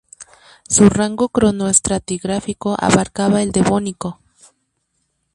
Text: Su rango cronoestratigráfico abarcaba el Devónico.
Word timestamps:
Su 0.67 0.89
rango 0.89 1.29
cronoestratigráfico 1.29 2.73
abarcaba 2.79 3.43
el 3.43 3.51
Devónico. 3.51 4.19